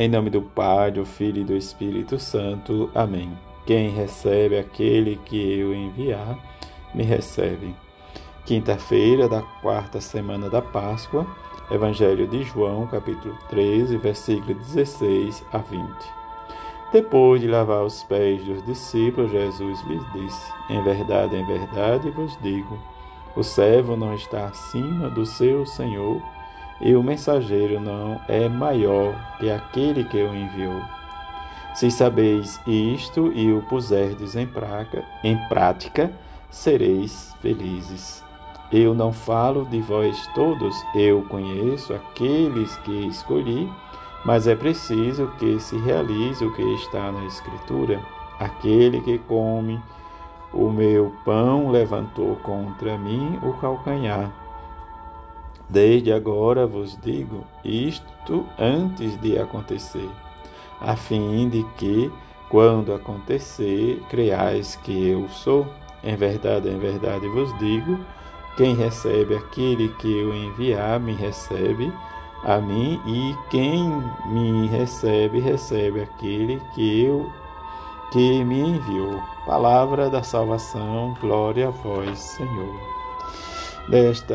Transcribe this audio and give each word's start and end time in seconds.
Em 0.00 0.08
nome 0.08 0.30
do 0.30 0.40
Pai, 0.40 0.90
do 0.90 1.04
Filho 1.04 1.42
e 1.42 1.44
do 1.44 1.54
Espírito 1.54 2.18
Santo. 2.18 2.90
Amém. 2.94 3.36
Quem 3.66 3.90
recebe 3.90 4.58
aquele 4.58 5.20
que 5.26 5.58
eu 5.58 5.74
enviar, 5.74 6.38
me 6.94 7.02
recebe. 7.02 7.76
Quinta-feira 8.46 9.28
da 9.28 9.42
quarta 9.60 10.00
semana 10.00 10.48
da 10.48 10.62
Páscoa, 10.62 11.26
Evangelho 11.70 12.26
de 12.26 12.42
João, 12.44 12.86
capítulo 12.86 13.36
13, 13.50 13.98
versículo 13.98 14.54
16 14.54 15.44
a 15.52 15.58
20. 15.58 15.82
Depois 16.94 17.42
de 17.42 17.48
lavar 17.48 17.84
os 17.84 18.02
pés 18.04 18.42
dos 18.42 18.64
discípulos, 18.64 19.30
Jesus 19.30 19.82
lhes 19.82 20.12
disse: 20.14 20.52
Em 20.70 20.82
verdade, 20.82 21.36
em 21.36 21.44
verdade 21.44 22.10
vos 22.12 22.38
digo, 22.40 22.78
o 23.36 23.42
servo 23.42 23.98
não 23.98 24.14
está 24.14 24.46
acima 24.46 25.10
do 25.10 25.26
seu 25.26 25.66
senhor 25.66 26.22
e 26.80 26.94
o 26.94 27.02
mensageiro 27.02 27.80
não 27.80 28.20
é 28.28 28.48
maior 28.48 29.14
que 29.38 29.50
aquele 29.50 30.04
que 30.04 30.16
o 30.16 30.34
enviou. 30.34 30.80
Se 31.74 31.90
sabeis 31.90 32.60
isto 32.66 33.32
e 33.32 33.52
o 33.52 33.62
puserdes 33.62 34.34
em, 34.34 34.46
praca, 34.46 35.04
em 35.22 35.36
prática, 35.48 36.12
sereis 36.50 37.34
felizes. 37.40 38.24
Eu 38.72 38.94
não 38.94 39.12
falo 39.12 39.64
de 39.66 39.80
vós 39.80 40.26
todos, 40.34 40.74
eu 40.94 41.22
conheço 41.22 41.92
aqueles 41.92 42.76
que 42.78 43.06
escolhi, 43.06 43.70
mas 44.24 44.46
é 44.46 44.54
preciso 44.54 45.28
que 45.38 45.58
se 45.58 45.76
realize 45.78 46.44
o 46.44 46.54
que 46.54 46.62
está 46.74 47.10
na 47.10 47.24
Escritura. 47.24 48.00
Aquele 48.38 49.00
que 49.00 49.18
come 49.18 49.80
o 50.52 50.70
meu 50.70 51.14
pão 51.24 51.70
levantou 51.70 52.36
contra 52.36 52.98
mim 52.98 53.38
o 53.42 53.52
calcanhar. 53.54 54.39
Desde 55.70 56.12
agora 56.12 56.66
vos 56.66 56.98
digo 57.00 57.46
isto 57.64 58.44
antes 58.58 59.16
de 59.20 59.38
acontecer, 59.38 60.08
a 60.80 60.96
fim 60.96 61.48
de 61.48 61.62
que, 61.76 62.10
quando 62.48 62.92
acontecer, 62.92 64.02
creiais 64.08 64.74
que 64.82 65.08
eu 65.10 65.28
sou. 65.28 65.64
Em 66.02 66.16
verdade, 66.16 66.68
em 66.68 66.78
verdade 66.78 67.28
vos 67.28 67.56
digo: 67.60 67.96
quem 68.56 68.74
recebe 68.74 69.36
aquele 69.36 69.88
que 70.00 70.12
eu 70.12 70.34
enviar, 70.34 70.98
me 70.98 71.14
recebe 71.14 71.92
a 72.42 72.56
mim, 72.58 73.00
e 73.06 73.36
quem 73.48 73.88
me 74.26 74.66
recebe, 74.66 75.38
recebe 75.38 76.00
aquele 76.00 76.60
que 76.74 77.04
eu 77.04 77.30
que 78.10 78.44
me 78.44 78.58
enviou. 78.58 79.22
Palavra 79.46 80.10
da 80.10 80.24
salvação, 80.24 81.14
glória 81.20 81.68
a 81.68 81.70
vós, 81.70 82.18
Senhor. 82.18 82.80
Desta 83.88 84.34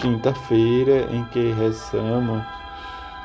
quinta-feira 0.00 1.14
em 1.14 1.24
que 1.26 1.52
rezamos 1.52 2.42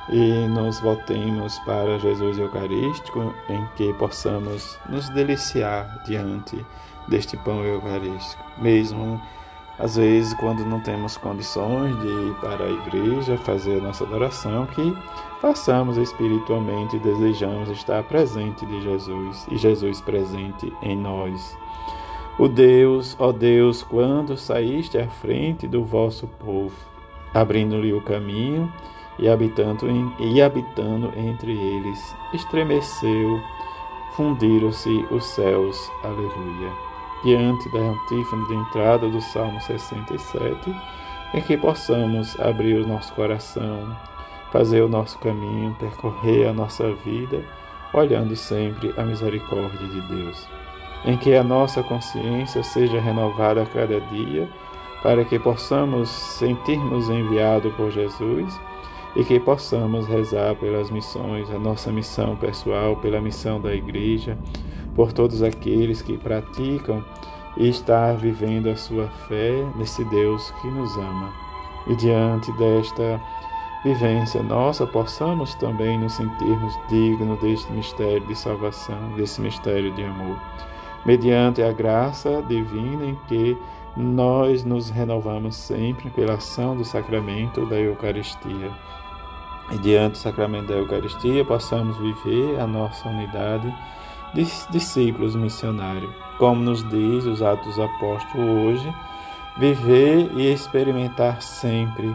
e 0.10 0.48
nos 0.48 0.80
voltemos 0.82 1.58
para 1.60 1.98
Jesus 1.98 2.38
Eucarístico, 2.38 3.34
em 3.50 3.66
que 3.76 3.94
possamos 3.94 4.78
nos 4.90 5.10
deliciar 5.10 6.04
diante 6.06 6.64
deste 7.08 7.38
pão 7.38 7.64
eucarístico, 7.64 8.44
mesmo 8.58 9.20
às 9.80 9.96
vezes 9.96 10.34
quando 10.36 10.66
não 10.66 10.80
temos 10.82 11.18
condições 11.18 11.98
de 12.00 12.08
ir 12.08 12.36
para 12.36 12.66
a 12.66 12.70
igreja 12.70 13.38
fazer 13.38 13.80
a 13.80 13.82
nossa 13.82 14.04
adoração, 14.04 14.66
que 14.68 14.98
façamos 15.42 15.98
espiritualmente 15.98 16.98
e 16.98 17.00
desejamos 17.00 17.70
estar 17.70 18.04
presente 18.04 18.66
de 18.66 18.82
Jesus 18.82 19.48
e 19.50 19.58
Jesus 19.58 20.02
presente 20.02 20.72
em 20.82 20.96
nós. 20.96 21.58
O 22.38 22.50
Deus, 22.50 23.16
ó 23.18 23.32
Deus, 23.32 23.82
quando 23.82 24.36
saíste 24.36 24.98
à 24.98 25.08
frente 25.08 25.70
do 25.70 25.86
vosso 25.86 26.28
povo, 26.28 26.76
abrindo-lhe 27.34 27.94
o 27.94 28.02
caminho 28.02 28.70
e 29.18 29.30
habitando, 29.30 29.90
em, 29.90 30.14
e 30.20 30.42
habitando 30.42 31.14
entre 31.16 31.54
eles, 31.54 32.16
estremeceu, 32.34 33.42
fundiram-se 34.18 34.90
os 35.12 35.26
céus. 35.28 35.90
Aleluia. 36.04 36.74
Diante 37.24 37.72
da 37.72 37.80
antífona 37.80 38.46
de 38.48 38.54
entrada 38.54 39.08
do 39.08 39.22
Salmo 39.22 39.62
67, 39.62 40.76
em 41.34 41.42
que 41.42 41.56
possamos 41.56 42.38
abrir 42.38 42.82
o 42.82 42.88
nosso 42.88 43.14
coração, 43.14 43.96
fazer 44.52 44.82
o 44.82 44.90
nosso 44.90 45.18
caminho, 45.20 45.74
percorrer 45.80 46.50
a 46.50 46.54
nossa 46.54 46.94
vida, 46.96 47.42
olhando 47.94 48.36
sempre 48.36 48.94
a 48.98 49.04
misericórdia 49.04 49.88
de 49.88 50.02
Deus 50.02 50.65
em 51.06 51.16
que 51.16 51.36
a 51.36 51.44
nossa 51.44 51.84
consciência 51.84 52.64
seja 52.64 53.00
renovada 53.00 53.62
a 53.62 53.66
cada 53.66 54.02
dia, 54.02 54.50
para 55.04 55.24
que 55.24 55.38
possamos 55.38 56.10
sentirmos 56.10 57.10
enviados 57.10 57.72
por 57.76 57.92
Jesus 57.92 58.60
e 59.16 59.24
que 59.24 59.40
possamos 59.40 60.08
rezar 60.08 60.56
pelas 60.56 60.90
missões, 60.90 61.50
a 61.52 61.60
nossa 61.60 61.92
missão 61.92 62.36
pessoal, 62.36 62.96
pela 62.98 63.22
missão 63.22 63.62
da 63.62 63.74
igreja, 63.74 64.36
por 64.96 65.14
todos 65.14 65.44
aqueles 65.44 66.02
que 66.02 66.18
praticam 66.18 67.06
e 67.56 67.70
estar 67.70 68.18
vivendo 68.18 68.68
a 68.68 68.76
sua 68.76 69.08
fé 69.28 69.64
nesse 69.76 70.04
Deus 70.06 70.52
que 70.60 70.68
nos 70.68 70.98
ama. 70.98 71.32
E 71.88 71.96
diante 71.96 72.52
desta 72.54 73.22
vivência 73.84 74.42
nossa, 74.42 74.88
possamos 74.88 75.54
também 75.56 76.00
nos 76.00 76.14
sentirmos 76.14 76.74
dignos 76.90 77.40
deste 77.40 77.72
mistério 77.72 78.26
de 78.26 78.36
salvação, 78.36 79.12
desse 79.16 79.40
mistério 79.40 79.94
de 79.94 80.04
amor 80.04 80.36
mediante 81.06 81.62
a 81.62 81.72
graça 81.72 82.42
divina 82.48 83.06
em 83.06 83.16
que 83.28 83.58
nós 83.96 84.64
nos 84.66 84.90
renovamos 84.90 85.56
sempre 85.56 86.10
pela 86.10 86.34
ação 86.34 86.76
do 86.76 86.84
sacramento 86.84 87.66
da 87.68 87.80
Eucaristia. 87.80 88.72
E 89.72 89.78
diante 89.78 90.14
do 90.14 90.18
sacramento 90.18 90.68
da 90.68 90.76
Eucaristia, 90.76 91.46
possamos 91.46 91.98
viver 91.98 92.60
a 92.60 92.68
nossa 92.68 93.08
unidade 93.08 93.74
de 94.34 94.46
discípulos 94.70 95.36
missionários. 95.36 96.12
Como 96.38 96.62
nos 96.62 96.88
diz 96.90 97.26
os 97.26 97.42
Atos 97.42 97.80
Apóstolos 97.80 98.48
hoje, 98.48 98.94
viver 99.58 100.30
e 100.36 100.52
experimentar 100.52 101.42
sempre 101.42 102.14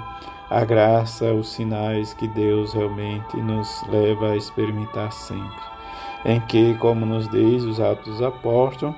a 0.51 0.65
graça, 0.65 1.33
os 1.33 1.49
sinais 1.49 2.13
que 2.13 2.29
Deus 2.29 2.75
realmente 2.75 3.37
nos 3.39 3.83
leva 3.89 4.33
a 4.33 4.37
experimentar 4.37 5.13
sempre 5.13 5.80
em 6.25 6.41
que, 6.41 6.75
como 6.75 7.07
nos 7.07 7.29
diz 7.29 7.65
os 7.65 7.81
Atos 7.81 8.07
dos 8.07 8.23
Apóstolos, 8.23 8.95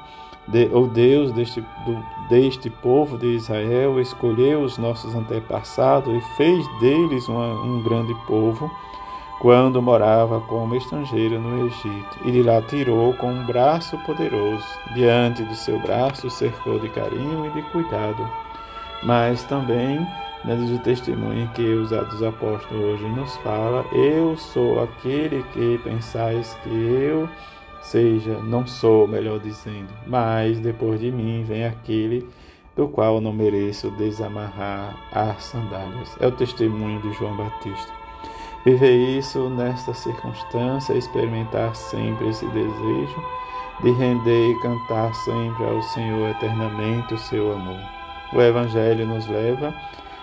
de, 0.48 0.68
o 0.72 0.86
Deus 0.86 1.30
deste, 1.32 1.60
do, 1.60 2.04
deste 2.28 2.68
povo 2.68 3.16
de 3.16 3.28
Israel 3.28 4.00
escolheu 4.00 4.62
os 4.62 4.76
nossos 4.76 5.14
antepassados 5.14 6.12
e 6.12 6.20
fez 6.36 6.66
deles 6.80 7.28
uma, 7.28 7.52
um 7.62 7.82
grande 7.82 8.14
povo 8.26 8.70
quando 9.40 9.82
morava 9.82 10.40
como 10.42 10.76
estrangeiro 10.76 11.40
no 11.40 11.66
Egito, 11.66 12.18
e 12.24 12.30
de 12.30 12.44
lá 12.44 12.62
tirou 12.62 13.12
com 13.14 13.26
um 13.26 13.44
braço 13.44 13.98
poderoso. 14.06 14.64
Diante 14.94 15.42
do 15.42 15.54
seu 15.56 15.80
braço 15.80 16.30
cercou 16.30 16.78
de 16.78 16.88
carinho 16.88 17.46
e 17.46 17.50
de 17.50 17.62
cuidado, 17.70 18.24
mas 19.02 19.42
também 19.42 20.06
né, 20.44 20.56
diz 20.56 20.70
o 20.70 20.82
testemunho 20.82 21.48
que 21.54 21.62
os 21.62 21.92
Atos 21.92 22.22
Apóstolos 22.22 22.84
hoje 22.84 23.08
nos 23.10 23.36
fala, 23.38 23.84
eu 23.92 24.36
sou 24.36 24.82
aquele 24.82 25.42
que 25.52 25.78
pensais 25.84 26.54
que 26.62 26.70
eu 26.70 27.28
seja, 27.82 28.38
não 28.40 28.66
sou, 28.66 29.06
melhor 29.06 29.38
dizendo, 29.38 29.88
mas 30.06 30.58
depois 30.60 31.00
de 31.00 31.10
mim 31.10 31.44
vem 31.44 31.64
aquele 31.64 32.28
do 32.74 32.88
qual 32.88 33.20
não 33.20 33.32
mereço 33.32 33.90
desamarrar 33.92 34.96
as 35.12 35.44
sandálias. 35.44 36.16
É 36.20 36.26
o 36.26 36.32
testemunho 36.32 37.00
de 37.02 37.12
João 37.12 37.36
Batista. 37.36 37.92
Viver 38.64 39.18
isso 39.18 39.48
nesta 39.50 39.92
circunstância, 39.92 40.94
experimentar 40.94 41.74
sempre 41.74 42.28
esse 42.28 42.46
desejo 42.46 43.22
de 43.82 43.90
render 43.90 44.50
e 44.50 44.60
cantar 44.60 45.12
sempre 45.14 45.64
ao 45.64 45.82
Senhor 45.82 46.30
eternamente 46.30 47.14
o 47.14 47.18
seu 47.18 47.52
amor. 47.52 47.80
O 48.32 48.40
Evangelho 48.40 49.06
nos 49.06 49.26
leva 49.26 49.74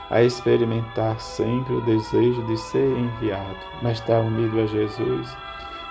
a 0.09 0.23
experimentar 0.23 1.19
sempre 1.19 1.73
o 1.75 1.81
desejo 1.81 2.41
de 2.43 2.57
ser 2.57 2.97
enviado, 2.97 3.57
mas 3.81 3.99
estar 3.99 4.19
unido 4.19 4.59
a 4.59 4.65
Jesus. 4.65 5.37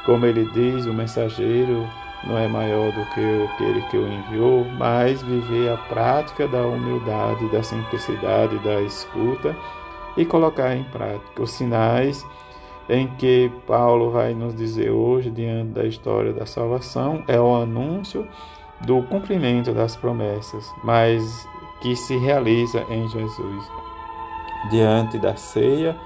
Como 0.05 0.27
ele 0.27 0.45
diz, 0.53 0.87
o 0.87 0.93
mensageiro 0.93 1.87
não 2.25 2.37
é 2.37 2.49
maior 2.49 2.91
do 2.93 3.05
que 3.15 3.49
aquele 3.53 3.81
que 3.83 3.97
o 3.97 4.09
enviou, 4.09 4.65
mas 4.77 5.23
viver 5.23 5.73
a 5.73 5.77
prática 5.77 6.49
da 6.49 6.67
humildade, 6.67 7.49
da 7.51 7.63
simplicidade, 7.63 8.59
da 8.59 8.81
escuta 8.83 9.57
e 10.17 10.25
colocar 10.25 10.75
em 10.75 10.83
prática 10.85 11.43
os 11.43 11.53
sinais 11.53 12.27
em 12.89 13.07
que 13.07 13.53
Paulo 13.67 14.11
vai 14.11 14.35
nos 14.35 14.55
dizer 14.55 14.91
hoje, 14.91 15.31
diante 15.31 15.73
da 15.73 15.85
história 15.85 16.33
da 16.33 16.47
salvação, 16.47 17.23
é 17.29 17.39
o 17.39 17.55
anúncio 17.55 18.27
do 18.81 19.03
cumprimento 19.03 19.73
das 19.75 19.95
promessas, 19.95 20.73
mas 20.83 21.23
que 21.83 21.95
se 21.95 22.17
realiza 22.17 22.85
em 22.89 23.07
Jesus 23.09 23.88
diante 24.71 25.19
da 25.19 25.37
ceia, 25.37 25.97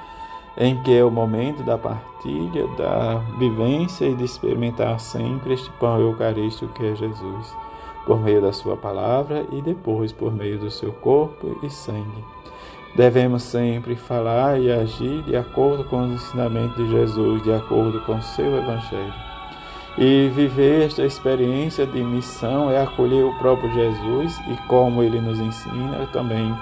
em 0.57 0.81
que 0.83 0.97
é 0.97 1.05
o 1.05 1.11
momento 1.11 1.63
da 1.63 1.79
partilha, 1.79 2.67
da 2.77 3.17
vivência 3.39 4.05
e 4.07 4.15
de 4.15 4.25
experimentar 4.25 5.01
sempre 5.01 5.55
este 5.55 5.71
pão 5.73 6.01
eucarístico 6.01 6.73
que 6.73 6.87
é 6.87 6.95
Jesus, 6.95 7.57
por 8.07 8.21
meio 8.21 8.43
da 8.43 8.53
sua 8.53 8.77
palavra 8.77 9.47
e 9.51 9.63
depois 9.63 10.13
por 10.13 10.33
meio 10.33 10.59
do 10.59 10.71
seu 10.71 10.93
corpo 10.93 11.59
e 11.63 11.71
sangue. 11.71 12.25
Devemos 12.95 13.43
sempre 13.43 13.97
falar 13.97 14.61
e 14.61 14.71
agir 14.71 15.23
de 15.23 15.35
acordo 15.35 15.85
com 15.85 16.03
os 16.03 16.13
ensinamentos 16.13 16.77
de 16.77 16.91
Jesus, 16.91 17.43
de 17.43 17.53
acordo 17.53 18.01
com 18.03 18.17
o 18.17 18.23
seu 18.23 18.55
Evangelho. 18.59 19.15
E 19.97 20.31
viver 20.35 20.87
esta 20.87 21.03
experiência 21.03 21.87
de 21.87 22.03
missão 22.03 22.71
é 22.71 22.83
acolher 22.83 23.25
o 23.25 23.39
próprio 23.39 23.73
Jesus 23.73 24.39
e, 24.49 24.57
como 24.67 25.03
ele 25.03 25.21
nos 25.21 25.39
ensina, 25.39 26.07
também 26.13 26.55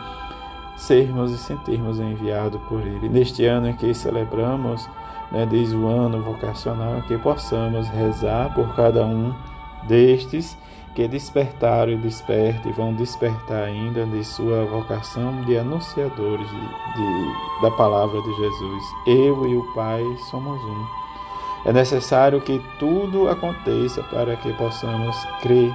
sermos 0.81 1.31
e 1.31 1.39
sentirmos 1.39 2.01
enviados 2.01 2.61
por 2.63 2.81
ele. 2.81 3.09
Neste 3.09 3.45
ano 3.45 3.69
em 3.69 3.77
que 3.77 3.93
celebramos, 3.93 4.89
né, 5.31 5.47
desde 5.47 5.77
o 5.77 5.87
ano 5.87 6.23
vocacional, 6.23 7.03
que 7.03 7.17
possamos 7.19 7.89
rezar 7.89 8.55
por 8.55 8.75
cada 8.75 9.05
um 9.05 9.35
destes 9.87 10.57
que 10.95 11.07
despertaram 11.07 11.93
e 11.93 11.97
despertam 11.97 12.71
e 12.71 12.75
vão 12.75 12.95
despertar 12.95 13.65
ainda 13.65 14.05
de 14.07 14.25
sua 14.25 14.65
vocação 14.65 15.43
de 15.43 15.57
anunciadores 15.57 16.49
de, 16.49 16.57
de, 16.57 17.63
da 17.63 17.71
palavra 17.73 18.21
de 18.21 18.35
Jesus. 18.35 18.85
Eu 19.07 19.47
e 19.47 19.57
o 19.57 19.75
Pai 19.75 20.03
somos 20.31 20.61
um. 20.63 20.87
É 21.67 21.73
necessário 21.73 22.41
que 22.41 22.61
tudo 22.79 23.29
aconteça 23.29 24.03
para 24.05 24.35
que 24.37 24.53
possamos 24.55 25.17
crer 25.43 25.73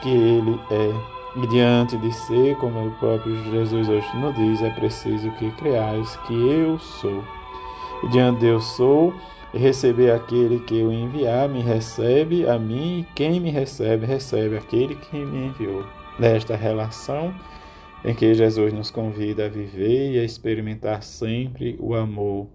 que 0.00 0.10
Ele 0.10 0.60
é. 0.70 1.13
E 1.36 1.46
diante 1.48 1.96
de 1.98 2.12
ser, 2.12 2.56
como 2.56 2.86
o 2.86 2.90
próprio 2.92 3.36
Jesus 3.50 3.88
hoje 3.88 4.16
nos 4.16 4.34
diz, 4.36 4.62
é 4.62 4.70
preciso 4.70 5.30
que 5.32 5.50
creais 5.52 6.16
que 6.18 6.32
eu 6.32 6.78
sou. 6.78 7.24
E 8.04 8.08
diante 8.08 8.40
de 8.40 8.46
eu 8.46 8.60
sou, 8.60 9.12
receber 9.52 10.12
aquele 10.12 10.60
que 10.60 10.78
eu 10.78 10.92
enviar, 10.92 11.48
me 11.48 11.60
recebe 11.60 12.48
a 12.48 12.56
mim, 12.56 13.00
e 13.00 13.06
quem 13.14 13.40
me 13.40 13.50
recebe, 13.50 14.06
recebe 14.06 14.56
aquele 14.56 14.94
que 14.94 15.16
me 15.16 15.46
enviou. 15.46 15.84
Nesta 16.20 16.54
relação 16.54 17.34
em 18.04 18.14
que 18.14 18.32
Jesus 18.32 18.72
nos 18.72 18.90
convida 18.90 19.46
a 19.46 19.48
viver 19.48 20.12
e 20.12 20.18
a 20.20 20.24
experimentar 20.24 21.02
sempre 21.02 21.76
o 21.80 21.94
amor 21.94 22.46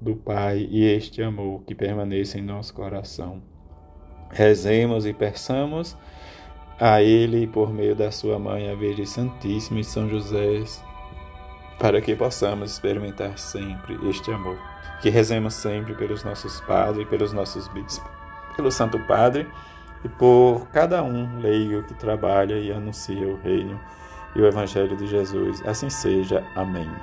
do 0.00 0.16
Pai 0.16 0.66
e 0.70 0.84
este 0.84 1.22
amor 1.22 1.62
que 1.64 1.74
permaneça 1.74 2.38
em 2.38 2.42
nosso 2.42 2.74
coração. 2.74 3.42
Rezemos 4.30 5.06
e 5.06 5.12
peçamos 5.12 5.96
a 6.80 7.02
Ele 7.02 7.46
por 7.46 7.72
meio 7.72 7.94
da 7.94 8.10
Sua 8.10 8.38
Mãe, 8.38 8.70
a 8.70 8.74
Virgem 8.74 9.04
Santíssima 9.04 9.80
e 9.80 9.84
São 9.84 10.08
José, 10.08 10.62
para 11.78 12.00
que 12.00 12.14
possamos 12.14 12.72
experimentar 12.72 13.38
sempre 13.38 13.98
este 14.08 14.30
amor. 14.32 14.58
Que 15.00 15.10
rezemos 15.10 15.54
sempre 15.54 15.94
pelos 15.94 16.24
nossos 16.24 16.60
padres, 16.62 17.06
pelos 17.08 17.32
nossos 17.32 17.68
bispos, 17.68 18.10
pelo 18.56 18.70
Santo 18.70 18.98
Padre 19.06 19.46
e 20.04 20.08
por 20.08 20.66
cada 20.72 21.02
um 21.02 21.38
leigo 21.40 21.84
que 21.84 21.94
trabalha 21.94 22.54
e 22.54 22.72
anuncia 22.72 23.26
o 23.26 23.36
reino 23.36 23.78
e 24.34 24.40
o 24.40 24.46
Evangelho 24.46 24.96
de 24.96 25.06
Jesus. 25.06 25.62
Assim 25.66 25.88
seja. 25.88 26.44
Amém. 26.54 26.88